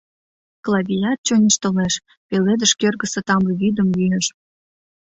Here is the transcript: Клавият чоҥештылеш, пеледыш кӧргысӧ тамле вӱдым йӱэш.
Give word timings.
Клавият 0.63 1.19
чоҥештылеш, 1.27 1.93
пеледыш 2.27 2.71
кӧргысӧ 2.81 3.21
тамле 3.27 3.53
вӱдым 3.59 3.89
йӱэш. 3.99 4.25